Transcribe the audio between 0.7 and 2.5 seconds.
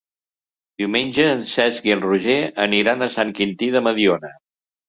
Diumenge en Cesc i en Roger